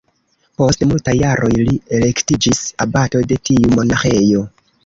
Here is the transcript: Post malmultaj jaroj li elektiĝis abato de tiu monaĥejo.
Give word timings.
Post 0.61 0.79
malmultaj 0.85 1.13
jaroj 1.19 1.51
li 1.67 1.75
elektiĝis 1.99 2.65
abato 2.87 3.25
de 3.33 3.41
tiu 3.51 3.73
monaĥejo. 3.79 4.45